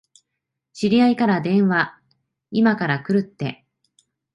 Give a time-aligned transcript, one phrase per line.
[0.73, 2.01] 知り合いから電話、
[2.49, 3.67] いまから来るって。